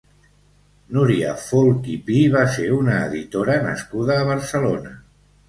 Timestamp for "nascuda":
3.69-4.19